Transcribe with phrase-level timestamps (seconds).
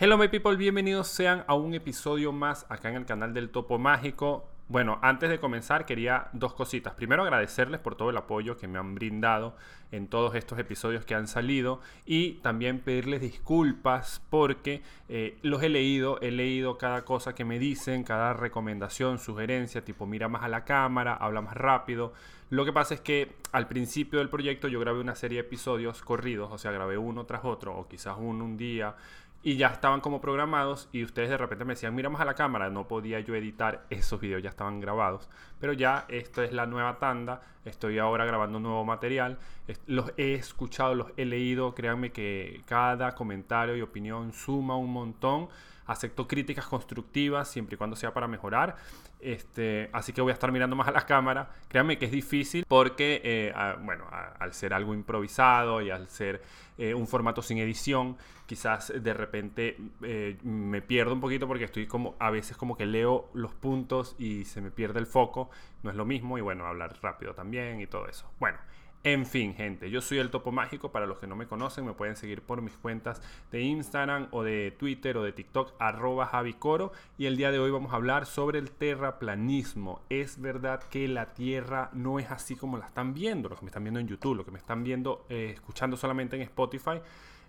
[0.00, 3.80] Hello my people, bienvenidos sean a un episodio más acá en el canal del Topo
[3.80, 4.48] Mágico.
[4.68, 6.94] Bueno, antes de comenzar quería dos cositas.
[6.94, 9.56] Primero agradecerles por todo el apoyo que me han brindado
[9.90, 15.68] en todos estos episodios que han salido y también pedirles disculpas porque eh, los he
[15.68, 20.48] leído, he leído cada cosa que me dicen, cada recomendación, sugerencia, tipo mira más a
[20.48, 22.12] la cámara, habla más rápido.
[22.50, 26.02] Lo que pasa es que al principio del proyecto yo grabé una serie de episodios
[26.02, 28.94] corridos, o sea, grabé uno tras otro o quizás uno un día
[29.42, 32.34] y ya estaban como programados y ustedes de repente me decían, mira más a la
[32.34, 35.28] cámara, no podía yo editar esos videos, ya estaban grabados,
[35.60, 39.38] pero ya esta es la nueva tanda, estoy ahora grabando nuevo material,
[39.86, 45.48] los he escuchado, los he leído, créanme que cada comentario y opinión suma un montón,
[45.88, 48.76] acepto críticas constructivas siempre y cuando sea para mejorar,
[49.18, 52.64] este, así que voy a estar mirando más a la cámara, créanme que es difícil
[52.68, 53.52] porque, eh,
[53.82, 54.04] bueno,
[54.38, 56.42] al ser algo improvisado y al ser
[56.76, 61.86] eh, un formato sin edición, quizás de repente eh, me pierdo un poquito porque estoy
[61.86, 65.50] como a veces como que leo los puntos y se me pierde el foco,
[65.82, 68.30] no es lo mismo y bueno, hablar rápido también y todo eso.
[68.38, 68.58] Bueno,
[69.04, 70.90] en fin, gente, yo soy el Topo Mágico.
[70.90, 74.42] Para los que no me conocen, me pueden seguir por mis cuentas de Instagram o
[74.42, 76.92] de Twitter o de TikTok, arroba Javicoro.
[77.16, 80.02] Y el día de hoy vamos a hablar sobre el terraplanismo.
[80.10, 83.70] Es verdad que la Tierra no es así como la están viendo, los que me
[83.70, 87.00] están viendo en YouTube, los que me están viendo, eh, escuchando solamente en Spotify.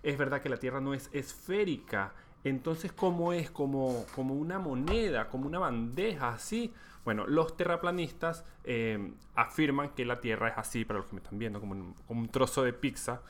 [0.04, 2.12] Es verdad que la Tierra no es esférica.
[2.44, 3.50] Entonces, ¿cómo es?
[3.50, 6.72] Como, como una moneda, como una bandeja, así.
[7.04, 11.38] Bueno, los terraplanistas eh, afirman que la Tierra es así, para los que me están
[11.38, 13.22] viendo, como un, trozo de pizza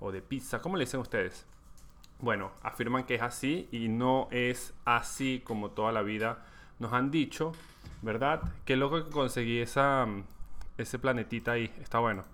[0.00, 0.60] o de pizza.
[0.60, 1.46] ¿Cómo le dicen ustedes?
[2.20, 6.44] Bueno, afirman que es así y no es así como toda la vida
[6.78, 7.52] nos han dicho,
[8.02, 8.42] ¿verdad?
[8.64, 10.06] Qué loco que conseguí esa,
[10.76, 12.24] ese planetita ahí, está bueno.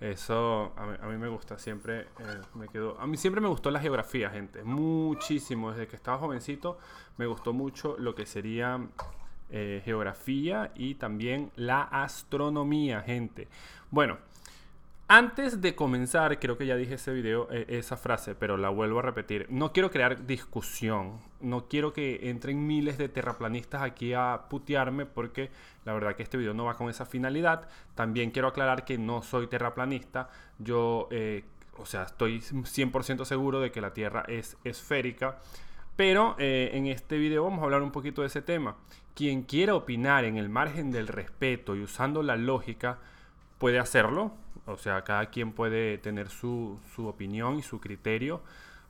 [0.00, 2.66] Eso a mí, me gusta, siempre eh, me.
[2.98, 5.70] A mí siempre me gustó la geografía, gente, muchísimo.
[5.70, 6.78] Desde que estaba jovencito
[7.16, 8.78] me gustó mucho lo que sería
[9.48, 13.46] eh, geografía y también la astronomía, gente.
[13.92, 14.18] Bueno,
[15.06, 18.98] antes de comenzar, creo que ya dije ese video, eh, esa frase, pero la vuelvo
[18.98, 19.46] a repetir.
[19.48, 25.50] No quiero crear discusión, no quiero que entren miles de terraplanistas aquí a putearme porque
[25.84, 27.68] la verdad que este video no va con esa finalidad.
[27.94, 30.28] También quiero aclarar que no soy terraplanista,
[30.58, 31.44] yo, eh,
[31.78, 35.38] o sea, estoy 100% seguro de que la Tierra es esférica.
[35.94, 38.76] Pero en este video vamos a hablar un poquito de ese tema.
[39.16, 42.98] Quien quiera opinar en el margen del respeto y usando la lógica
[43.58, 44.32] puede hacerlo.
[44.66, 48.42] O sea, cada quien puede tener su, su opinión y su criterio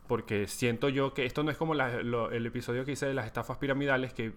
[0.07, 3.59] porque siento yo que esto no es como el episodio que hice de las estafas
[3.59, 4.33] piramidales que,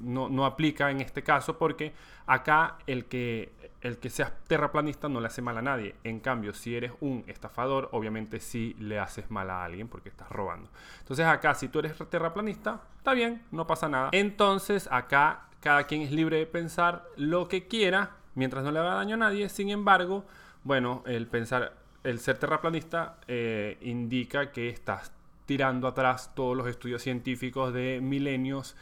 [0.00, 1.92] no, aplica en este caso porque
[2.26, 5.94] acá el que, el que seas terraplanista no le hace mal a nadie.
[6.04, 10.28] En cambio, si eres un estafador, obviamente sí le haces mal a alguien porque estás
[10.30, 10.70] robando.
[11.00, 14.10] Entonces acá, si tú eres terraplanista, está bien, no pasa nada.
[14.12, 18.94] Entonces acá cada quien es libre de pensar lo que quiera mientras no le haga
[18.94, 19.48] daño a nadie.
[19.48, 20.24] Sin embargo,
[20.64, 25.12] bueno, el pensar el ser terraplanista eh, indica que estás
[25.46, 28.76] tirando atrás todos los estudios científicos de milenios.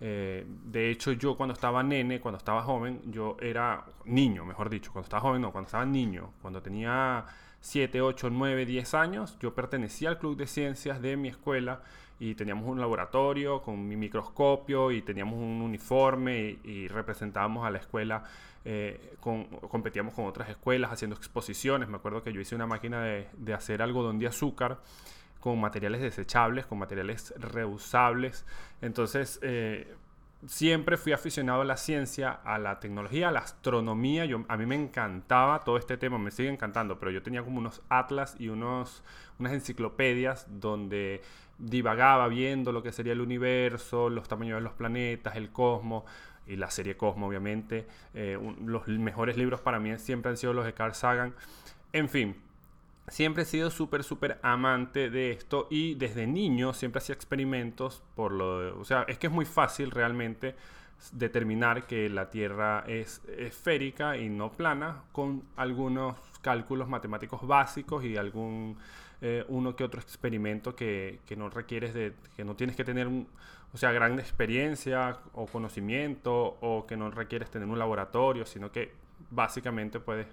[0.00, 4.92] Eh, de hecho, yo cuando estaba nene, cuando estaba joven, yo era niño, mejor dicho,
[4.92, 7.24] cuando estaba joven, no, cuando estaba niño, cuando tenía
[7.60, 11.80] 7, 8, 9, 10 años, yo pertenecía al club de ciencias de mi escuela
[12.18, 17.78] y teníamos un laboratorio con mi microscopio y teníamos un uniforme y, representábamos a la
[17.78, 18.24] escuela,
[18.64, 21.88] eh, competíamos con otras escuelas haciendo exposiciones.
[21.88, 24.78] Me acuerdo que yo hice una máquina de hacer algodón de azúcar
[25.46, 28.44] con materiales desechables, con materiales reusables.
[28.80, 29.94] Entonces, eh,
[30.44, 34.24] siempre fui aficionado a la ciencia, a la tecnología, a la astronomía.
[34.48, 37.80] A mí me encantaba todo este tema, me sigue encantando, pero yo tenía como unos
[37.88, 39.04] atlas y unos,
[39.38, 41.22] unas enciclopedias donde
[41.58, 46.02] divagaba viendo lo que sería el universo, los tamaños de los planetas, el cosmos
[46.48, 47.86] y la serie Cosmo, obviamente.
[48.14, 51.34] Eh, los mejores libros para mí siempre han sido los de Carl Sagan.
[51.92, 52.34] En fin,
[53.08, 58.32] siempre he sido súper, súper amante de esto y desde niño siempre hacía experimentos por
[58.32, 58.78] lo...
[58.78, 60.54] o sea, es que es muy fácil realmente
[61.12, 68.16] determinar que la Tierra es esférica y no plana con algunos cálculos matemáticos básicos y
[68.16, 68.78] algún
[69.20, 73.08] eh, uno que otro experimento que, que, no requieres de que no tienes que tener
[73.08, 78.92] o sea gran experiencia o conocimiento o que no requieres tener un laboratorio sino que
[79.30, 80.26] básicamente puedes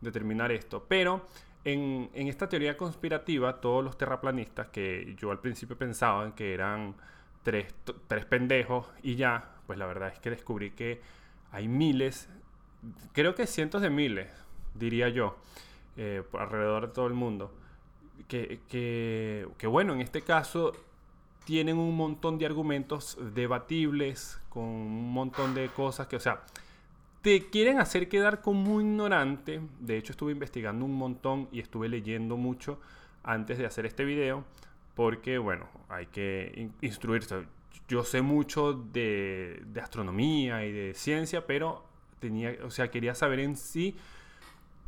[0.00, 0.84] determinar esto.
[0.88, 1.26] Pero
[1.64, 6.94] en, esta teoría conspirativa, todos los terraplanistas, que yo al principio pensaba que eran
[7.42, 7.74] tres,
[8.28, 11.00] pendejos y ya, pues la verdad es que descubrí que
[11.50, 12.28] hay miles,
[13.12, 14.28] creo que cientos de miles,
[14.74, 15.36] diría yo,
[15.96, 17.52] eh, alrededor de todo el mundo.
[18.28, 20.72] Que, que, bueno, en este caso
[21.44, 26.42] tienen un montón de argumentos debatibles, con un montón de cosas que, o sea,
[27.22, 29.60] te quieren hacer quedar como ignorante.
[29.80, 32.80] De hecho, estuve investigando un montón y estuve leyendo mucho
[33.22, 34.44] antes de hacer este video,
[34.94, 37.46] porque, bueno, hay que instruirse.
[37.88, 41.84] Yo sé mucho de, astronomía y de ciencia, pero
[42.20, 43.96] tenía, o sea, quería saber en sí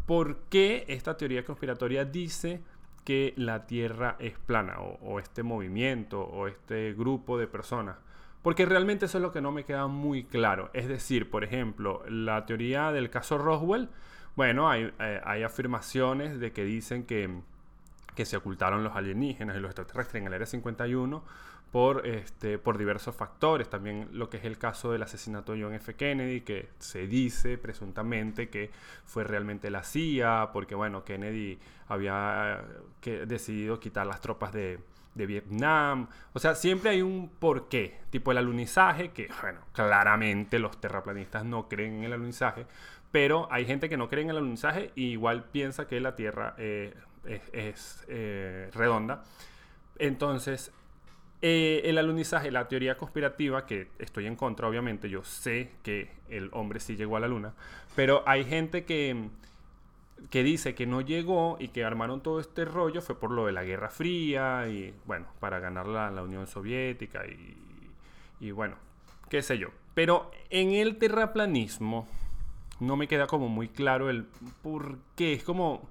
[0.06, 2.61] por qué esta teoría conspiratoria dice
[3.05, 7.97] que la Tierra es plana o, este movimiento o este grupo de personas.
[8.42, 10.70] Porque realmente eso es lo que no me queda muy claro.
[10.72, 13.88] Es decir, por ejemplo, la teoría del caso Roswell,
[14.34, 17.40] bueno, hay, eh, afirmaciones de que dicen que,
[18.14, 21.22] que se ocultaron los alienígenas y los extraterrestres en el Área 51
[21.70, 23.69] por, este, por diversos factores.
[23.69, 25.94] También lo que es el caso del asesinato de John F.
[25.94, 28.70] Kennedy, que se dice presuntamente que
[29.04, 31.58] fue realmente la CIA, porque bueno, Kennedy
[31.88, 32.64] había
[33.00, 34.81] que, decidido quitar las tropas de,
[35.15, 36.09] de Vietnam.
[36.33, 41.69] O sea, siempre hay un porqué, tipo el alunizaje, que bueno, claramente los terraplanistas no
[41.69, 42.67] creen en el alunizaje,
[43.11, 46.55] pero hay gente que no cree en el alunizaje y igual piensa que la Tierra
[46.59, 46.95] eh,
[47.53, 49.25] es, eh, redonda.
[49.99, 50.73] Entonces,
[51.43, 56.51] eh, el alunizaje, la teoría conspirativa, que estoy en contra, obviamente, yo sé que el
[56.53, 57.55] hombre sí llegó a la luna,
[57.97, 59.29] pero hay gente que,
[60.28, 63.52] que dice que no llegó y que armaron todo este rollo fue por lo de
[63.52, 67.56] la Guerra Fría y, bueno, para ganar la, la Unión Soviética y,
[68.40, 68.76] y, bueno,
[69.28, 69.69] qué sé yo.
[69.94, 72.06] Pero en el terraplanismo
[72.81, 74.25] no me queda como muy claro el
[74.62, 75.32] por qué.
[75.32, 75.88] Es como,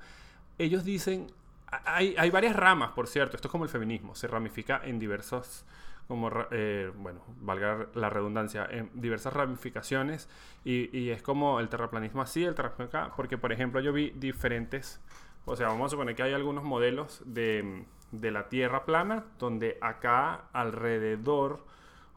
[0.58, 1.28] ellos dicen,
[1.68, 3.36] hay, hay, varias ramas, por cierto.
[3.36, 4.16] Esto es como el feminismo.
[4.16, 5.66] Se ramifica en diversos,
[6.10, 10.28] como, eh, bueno, valga la redundancia, en diversas ramificaciones.
[10.66, 13.14] Y, y, es como el terraplanismo así, el terraplanismo acá.
[13.16, 15.00] Porque, por ejemplo, yo vi diferentes,
[15.46, 19.78] o sea, vamos a suponer que hay algunos modelos de, de la Tierra plana, donde
[19.82, 21.64] acá alrededor,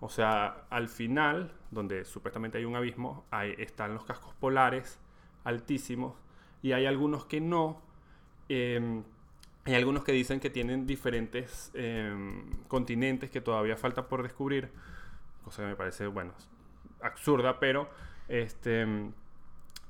[0.01, 4.99] o sea, al final, donde supuestamente hay un abismo, ahí están los cascos polares
[5.45, 6.15] altísimos.
[6.63, 7.83] Y hay algunos que no.
[8.49, 9.03] Eh,
[9.65, 14.71] hay algunos que dicen que tienen diferentes em, continentes que todavía falta por descubrir,
[15.45, 16.33] cosa que me parece, bueno,
[17.01, 17.89] absurda, pero,
[18.29, 18.87] este,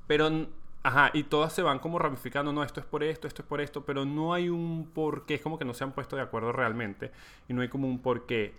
[0.06, 0.48] pero,
[0.82, 3.60] ajá, y todas se van como ramificando, no, esto es por esto, esto es por
[3.62, 6.52] esto, pero no hay un porqué, es como que no se han puesto de acuerdo
[6.52, 7.10] realmente,
[7.48, 8.54] y no hay como un porqué.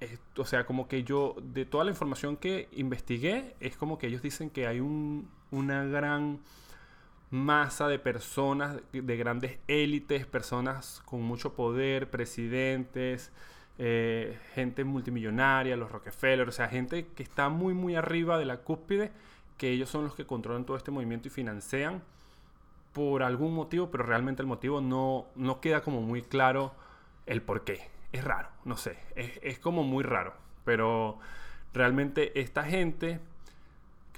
[0.00, 4.08] Eh, o sea, como que yo, de toda la información que investigué, es como que
[4.08, 6.40] ellos dicen que hay un, una gran
[7.30, 13.32] masa de personas, de grandes élites, personas con mucho poder, presidentes,
[13.78, 18.58] eh, gente multimillonaria, los Rockefeller, o sea, gente que está muy, muy arriba de la
[18.58, 19.12] cúspide,
[19.56, 22.02] que ellos son los que controlan todo este movimiento y financian
[22.92, 26.74] por algún motivo, pero realmente el motivo no, no queda como muy claro
[27.26, 27.88] el por qué.
[28.12, 30.34] Es raro, no sé, es, es como muy raro,
[30.64, 31.18] pero
[31.74, 33.20] realmente esta gente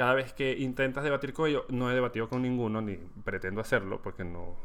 [0.01, 4.01] cada vez que intentas debatir con ellos, no he debatido con ninguno, ni pretendo hacerlo,
[4.01, 4.57] porque no,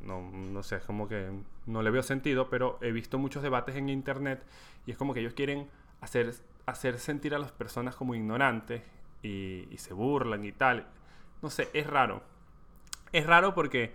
[0.00, 1.28] no, no sé, es como que
[1.66, 4.42] no le veo sentido, pero he visto muchos debates en internet
[4.86, 5.68] y es como que ellos quieren
[6.00, 6.32] hacer,
[6.64, 8.80] hacer sentir a las personas como ignorantes
[9.22, 10.86] y, se burlan y tal.
[11.42, 12.22] No sé, es raro.
[13.12, 13.92] Es raro porque,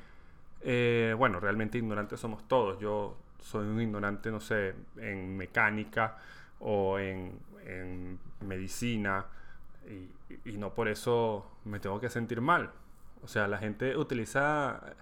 [0.62, 2.80] eh, bueno, realmente ignorantes somos todos.
[2.80, 6.20] Yo soy un ignorante, no sé, en mecánica
[6.60, 9.26] o en, en medicina
[10.46, 12.72] y, no por eso me tengo que sentir mal.
[13.24, 14.96] O sea, la gente utiliza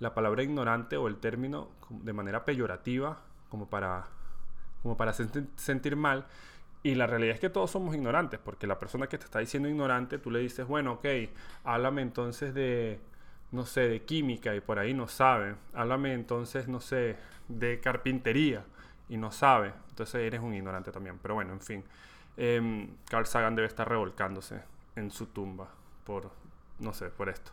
[0.00, 4.06] la palabra ignorante o el término de manera peyorativa como para,
[4.82, 6.26] como para sentir mal.
[6.82, 9.68] Y la realidad es que todos somos ignorantes, porque la persona que te está diciendo
[9.68, 11.06] ignorante, tú le dices, bueno, ok,
[11.64, 13.00] háblame entonces de,
[13.50, 15.56] no sé, de química y por ahí no sabe.
[15.74, 17.16] Háblame entonces, no sé,
[17.48, 18.64] de carpintería
[19.08, 19.72] y no sabe.
[19.90, 21.18] Entonces eres un ignorante también.
[21.20, 21.84] Pero bueno, en fin.
[22.36, 24.62] Eh, Carl Sagan debe estar revolcándose
[24.94, 25.68] en su tumba
[26.04, 26.30] por,
[26.78, 27.52] no sé, por esto.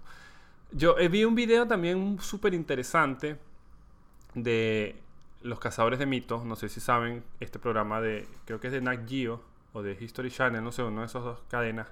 [0.71, 3.37] Yo eh, vi un video también súper interesante
[4.33, 4.95] de
[5.41, 6.45] los cazadores de mitos.
[6.45, 9.41] No sé si saben este programa de, creo que es de Nat Geo
[9.73, 11.87] o de History Channel, no sé, uno de esas dos cadenas.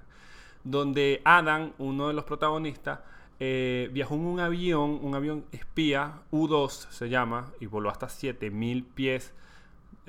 [0.63, 2.99] Donde Adam, uno de los protagonistas,
[3.39, 8.83] eh, viajó en un avión, un avión espía, U-2 se llama, y voló hasta 7000
[8.83, 9.33] pies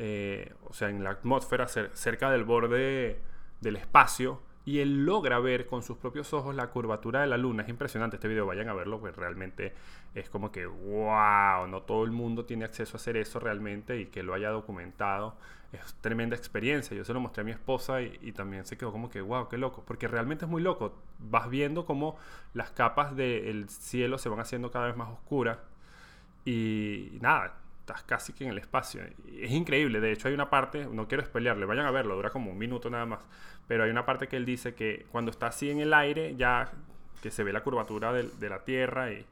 [0.04, 3.21] eh, o sea, en la atmósfera, cerca del borde
[3.61, 7.62] del espacio, y él logra ver con sus propios ojos la curvatura de la luna.
[7.62, 9.75] Es impresionante este video, vayan a verlo, pues realmente
[10.16, 14.06] es como que, wow, no todo el mundo tiene acceso a hacer eso realmente y
[14.06, 15.37] que lo haya documentado.
[15.73, 16.97] Es tremenda experiencia.
[16.97, 19.56] Yo se lo mostré a mi esposa y, también se quedó como que, wow, qué
[19.56, 21.00] loco, porque realmente es muy loco.
[21.21, 22.16] Vas viendo cómo
[22.54, 25.59] las capas del cielo se van haciendo cada vez más oscuras
[26.44, 27.62] y nada,
[28.00, 29.02] casi que en el espacio.
[29.02, 32.50] Es increíble, de hecho hay una parte, no quiero spoilearle, vayan a verlo, dura como
[32.50, 33.20] un minuto nada más,
[33.68, 36.72] pero hay una parte que él dice que cuando está así en el aire, ya
[37.20, 39.26] que se ve la curvatura de, de la Tierra, y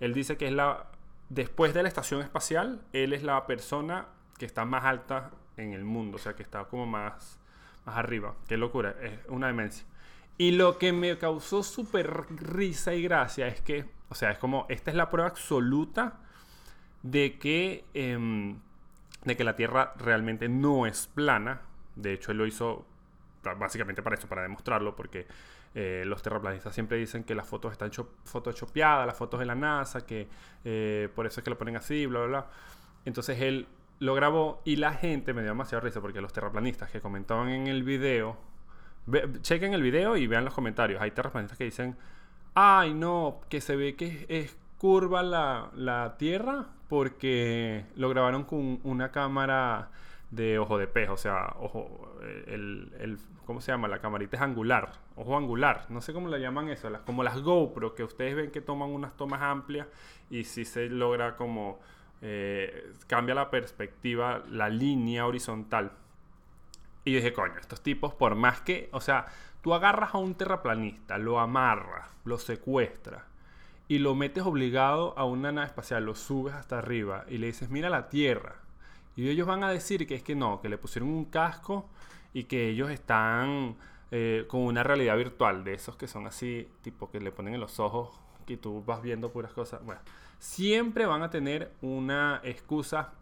[0.00, 0.86] él dice que es la,
[1.28, 4.06] después de la estación espacial, él es la persona
[4.38, 7.38] que está más alta en el mundo, o sea, que está como más,
[7.84, 8.34] más arriba.
[8.48, 9.86] Qué locura, es una demencia.
[10.38, 14.66] Y lo que me causó súper risa y gracia es que, o sea, es como,
[14.68, 16.20] esta es la prueba absoluta
[17.02, 18.58] de que, em,
[19.24, 21.62] de que la Tierra realmente no es plana.
[21.96, 22.86] De hecho, él lo hizo
[23.58, 25.26] básicamente para eso, para demostrarlo, porque
[25.74, 27.90] eh, los terraplanistas siempre dicen que las fotos están
[28.24, 30.28] photoshopeadas, las fotos de la NASA, que
[30.64, 32.46] eh, por eso es que lo ponen así, bla, bla, bla.
[33.04, 33.66] Entonces él
[33.98, 37.68] lo grabó y la gente me dio demasiado risa porque los terraplanistas que comentaban en
[37.68, 38.36] el video,
[39.42, 41.00] chequen el video y vean los comentarios.
[41.00, 41.96] Hay terraplanistas que dicen,
[42.54, 48.78] ay no, que se ve que es, curva la, la, Tierra porque lo grabaron con
[48.84, 49.88] una cámara
[50.30, 53.88] de ojo de pez, o sea, ojo, el, el, ¿cómo se llama?
[53.88, 57.40] La camarita es angular, ojo angular, no sé cómo le llaman eso, las, como las
[57.40, 59.86] GoPro, que ustedes ven que toman unas tomas amplias
[60.28, 61.80] y si se logra como
[62.20, 65.92] eh, cambia la perspectiva, la línea horizontal.
[67.06, 69.28] Y dije, coño, estos tipos, por más que, o sea,
[69.62, 73.31] tú agarras a un terraplanista, lo amarras, lo secuestras
[73.88, 77.70] y lo metes obligado a una nave espacial, lo subes hasta arriba y le dices,
[77.70, 78.56] mira la Tierra.
[79.16, 81.88] Y ellos van a decir que es que no, que le pusieron un casco
[82.32, 83.76] y que ellos están
[84.10, 87.60] eh, con una realidad virtual, de esos que son así, tipo que le ponen en
[87.60, 89.84] los ojos que tú vas viendo puras cosas.
[89.84, 90.00] Bueno,
[90.38, 93.12] siempre van a tener una excusa.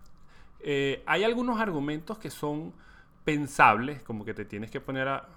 [0.61, 2.73] Eh, hay algunos argumentos que son
[3.25, 5.29] pensables, como que te tienes que poner a,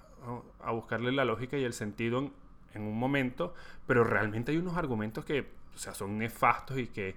[0.72, 2.32] buscarle la lógica y el sentido en,
[2.74, 3.54] en, un momento,
[3.86, 7.16] pero realmente hay unos argumentos que o sea, son nefastos y que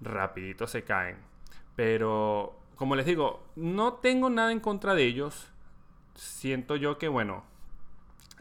[0.00, 1.16] rapidito se caen.
[1.76, 5.50] Pero, como les digo, no tengo nada en contra de ellos.
[6.14, 7.44] Siento yo que, bueno,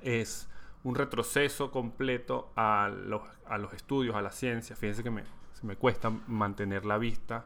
[0.02, 0.50] es
[0.84, 4.76] un retroceso completo a los, a los estudios, a la ciencia.
[4.76, 5.24] Fíjense que me,
[5.64, 7.46] me cuesta mantener la vista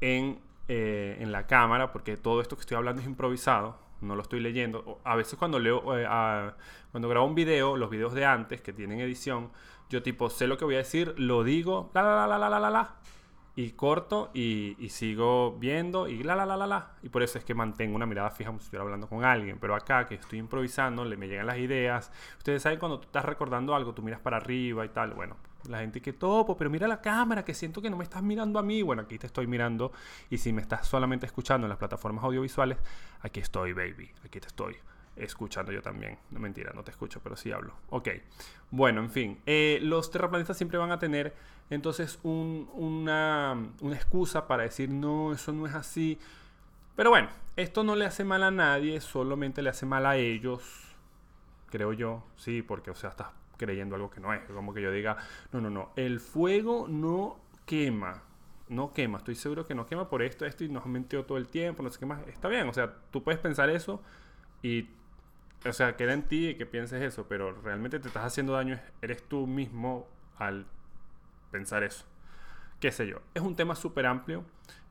[0.00, 4.22] en, eh, en, la cámara porque todo esto que estoy hablando es improvisado, no lo
[4.22, 5.00] estoy leyendo.
[5.04, 6.06] A veces cuando leo, eh,
[6.90, 9.50] cuando grabo un video, los videos de antes que tienen edición,
[9.90, 12.60] yo tipo sé lo que voy a decir, lo digo, la la la la la
[12.60, 12.94] la la,
[13.56, 16.92] y corto y, y, sigo viendo y la la la la la.
[17.02, 19.58] Y por eso es que mantengo una mirada fija como si estuviera hablando con alguien.
[19.58, 22.12] Pero acá que estoy improvisando, le me llegan las ideas.
[22.36, 25.14] Ustedes saben cuando tú estás recordando algo, tú miras para arriba y tal.
[25.14, 25.36] Bueno,
[25.66, 28.58] la gente que topo, pero mira la cámara, que siento que no me estás mirando
[28.58, 28.82] a mí.
[28.82, 29.92] Bueno, aquí te estoy mirando.
[30.30, 32.78] Y si me estás solamente escuchando en las plataformas audiovisuales,
[33.20, 34.10] aquí estoy, baby.
[34.24, 34.76] Aquí te estoy
[35.16, 36.18] escuchando yo también.
[36.30, 37.74] No mentira, no te escucho, pero sí hablo.
[37.90, 38.08] Ok.
[38.70, 39.38] Bueno, en fin.
[39.46, 41.34] Eh, los terraplanistas siempre van a tener
[41.70, 46.18] entonces una, una excusa para decir, no, eso no es así.
[46.96, 50.62] Pero bueno, esto no le hace mal a nadie, solamente le hace mal a ellos.
[51.70, 54.40] Creo yo, sí, porque, o sea, estás creyendo algo que no es.
[54.44, 55.18] Como que yo diga,
[55.52, 58.22] no, no, no, el fuego no quema.
[58.68, 61.48] No quema, estoy seguro que no quema por esto, esto y nos mintió todo el
[61.48, 62.26] tiempo, no sé qué más.
[62.28, 64.02] Está bien, o sea, tú puedes pensar eso
[64.62, 64.90] y,
[65.66, 69.22] o sea, queda en ti que pienses eso, pero realmente te estás haciendo daño, eres
[69.22, 70.66] tú mismo al
[71.50, 72.04] pensar eso.
[72.78, 74.44] Qué sé yo, es un tema súper amplio.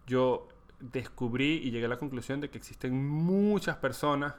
[0.08, 0.48] Yo
[0.80, 4.36] descubrí y llegué a la conclusión de que existen muchas personas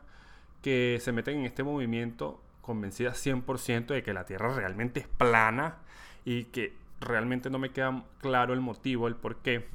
[0.62, 5.78] que se meten en este movimiento convencida 100% de que la Tierra realmente es plana
[6.26, 9.66] y que realmente no me queda claro el motivo, el por qué.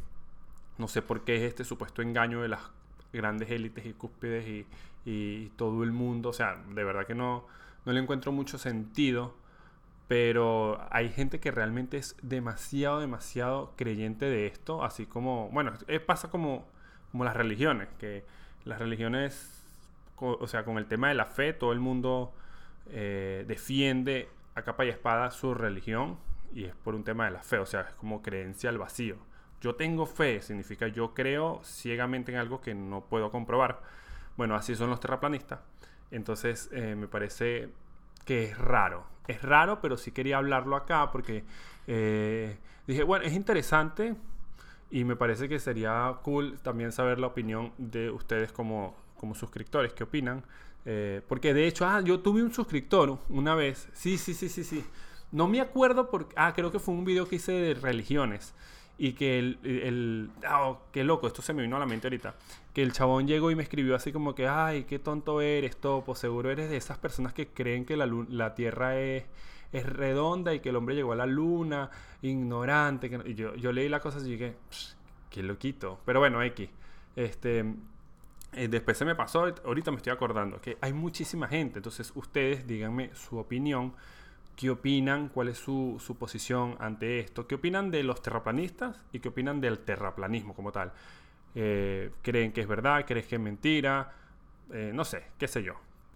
[0.78, 2.62] No sé por qué es este supuesto engaño de las
[3.12, 4.68] grandes élites y cúspides y,
[5.06, 6.30] y todo el mundo.
[6.30, 7.48] O sea, de verdad que no,
[7.84, 9.36] no le encuentro mucho sentido.
[10.08, 14.84] Pero hay gente que realmente es demasiado, demasiado creyente de esto.
[14.84, 15.74] Así como, bueno,
[16.06, 16.68] pasa como,
[17.12, 17.88] como las religiones.
[17.98, 18.24] Que
[18.66, 19.66] las religiones,
[20.18, 22.36] o sea, con el tema de la fe, todo el mundo
[22.90, 26.18] eh, defiende a capa y espada su religión
[26.54, 29.18] y es por un tema de la fe, o sea, es como creencia al vacío.
[29.62, 33.82] Yo tengo fe, significa yo creo ciegamente en algo que no puedo comprobar.
[34.36, 35.62] Bueno, así son los terraplanistas.
[36.12, 37.70] Entonces eh, me parece
[38.26, 39.06] que es raro.
[39.28, 41.46] Es raro, pero sí quería hablarlo acá porque
[41.88, 44.16] eh, dije, bueno, es interesante
[44.92, 49.94] y me parece que sería cool también saber la opinión de ustedes como, como suscriptores,
[49.94, 50.44] qué opinan
[50.86, 53.90] eh, porque de hecho, ah, yo tuve un suscriptor una vez.
[53.94, 54.84] Sí, sí, sí, sí, sí.
[55.32, 56.34] No me acuerdo porque...
[56.38, 58.54] Ah, creo que fue un video que hice de religiones.
[58.98, 59.60] Y que el...
[59.64, 62.36] el oh, qué loco, esto se me vino a la mente ahorita.
[62.74, 66.16] Que el chabón llegó y me escribió así como que, ay, qué tonto eres, Topo.
[66.16, 69.26] Seguro eres de esas personas que creen que la, la Tierra es,
[69.72, 71.90] es redonda y que el hombre llegó a la luna,
[72.22, 73.10] ignorante.
[73.10, 74.56] Que Y yo, yo leí la cosa y dije,
[75.30, 76.00] qué loquito.
[76.06, 76.70] Pero bueno, X.
[77.16, 77.66] Este,
[78.56, 81.80] eh, después se me pasó, ahorita me estoy acordando, que hay muchísima gente.
[81.80, 83.94] Entonces ustedes díganme su opinión.
[84.56, 85.30] ¿Qué opinan?
[85.30, 87.48] ¿Cuál es su, su posición ante esto?
[87.48, 90.94] ¿Qué opinan de los terraplanistas y qué opinan del terraplanismo como tal?
[91.56, 93.06] Eh, ¿Creen que es verdad?
[93.06, 94.14] ¿Creen que es mentira?
[94.72, 95.74] Eh, no sé, qué sé yo.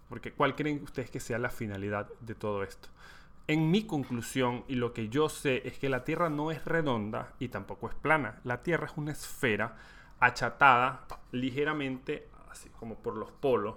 [0.08, 2.88] Porque ¿cuál creen ustedes que sea la finalidad de todo esto?
[3.46, 7.32] En mi conclusión y lo que yo sé es que la Tierra no es redonda
[7.38, 8.40] y tampoco es plana.
[8.44, 9.76] La Tierra es una esfera
[10.20, 13.76] achatada ligeramente, así como por los polos.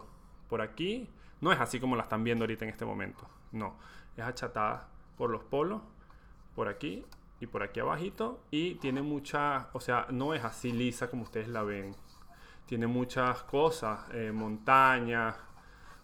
[0.49, 3.27] Por aquí no es así como la están viendo ahorita en este momento.
[3.51, 3.75] No,
[4.15, 5.81] es achatada por los polos,
[6.55, 7.05] por aquí
[7.39, 8.41] y por aquí abajito.
[8.51, 11.95] Y tiene mucha, o sea, no es así lisa como ustedes la ven.
[12.65, 15.35] Tiene muchas cosas, eh, montañas.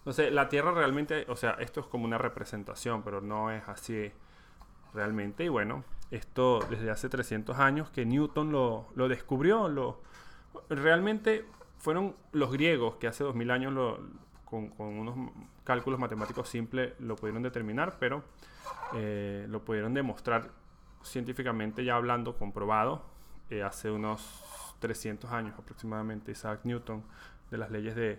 [0.04, 3.66] No sé, la Tierra realmente, o sea, esto es como una representación, pero no es
[3.68, 4.10] así
[4.94, 5.44] realmente.
[5.44, 10.00] Y bueno, esto desde hace 300 años que Newton lo, lo descubrió, lo,
[10.68, 11.44] realmente
[11.78, 14.00] fueron los griegos que hace 2000 años lo,
[14.44, 15.30] con, unos
[15.64, 18.24] cálculos matemáticos simples lo pudieron determinar, pero
[18.94, 20.50] eh, lo pudieron demostrar
[21.02, 23.04] científicamente ya hablando, comprobado,
[23.50, 27.04] eh, hace unos 300 años aproximadamente, Isaac Newton,
[27.50, 28.18] de las leyes de,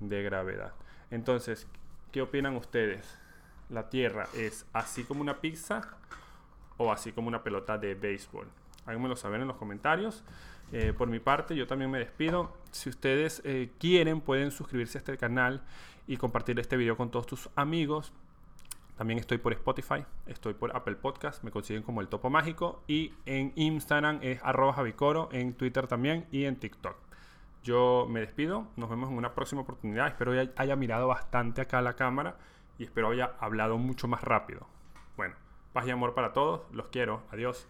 [0.00, 0.72] de gravedad.
[1.10, 1.66] Entonces,
[2.10, 3.18] ¿qué opinan ustedes?
[3.68, 5.96] ¿La Tierra es así como una pizza
[6.76, 8.48] o así como una pelota de béisbol?
[8.86, 10.24] Háganmelo saber en los comentarios.
[10.72, 12.56] Eh, por mi parte, yo también me despido.
[12.70, 15.62] Si ustedes eh, quieren, pueden suscribirse a este canal
[16.06, 18.12] y compartir este video con todos tus amigos.
[18.96, 23.12] También estoy por Spotify, estoy por Apple Podcast, me consiguen como el Topo Mágico y
[23.26, 26.96] en Instagram es arroba javicoro, en Twitter también y en TikTok.
[27.62, 30.08] Yo me despido, nos vemos en una próxima oportunidad.
[30.08, 32.36] Espero haya, mirado bastante acá la cámara
[32.78, 34.66] y espero haya hablado mucho más rápido.
[35.16, 35.36] Bueno,
[35.72, 37.60] paz y amor para todos, los quiero, adiós.